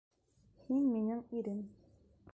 Һин 0.69 0.89
минең 0.95 1.21
ирем! 1.43 1.63